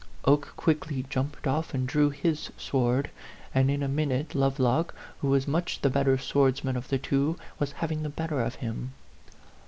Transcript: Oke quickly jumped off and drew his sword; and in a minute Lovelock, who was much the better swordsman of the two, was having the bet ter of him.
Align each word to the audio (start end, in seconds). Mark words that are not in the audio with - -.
Oke 0.25 0.49
quickly 0.57 1.05
jumped 1.11 1.45
off 1.45 1.75
and 1.75 1.87
drew 1.87 2.09
his 2.09 2.49
sword; 2.57 3.11
and 3.53 3.69
in 3.69 3.83
a 3.83 3.87
minute 3.87 4.33
Lovelock, 4.33 4.95
who 5.19 5.27
was 5.27 5.47
much 5.47 5.79
the 5.81 5.91
better 5.91 6.17
swordsman 6.17 6.75
of 6.75 6.87
the 6.87 6.97
two, 6.97 7.37
was 7.59 7.73
having 7.73 8.01
the 8.01 8.09
bet 8.09 8.29
ter 8.31 8.39
of 8.39 8.55
him. 8.55 8.93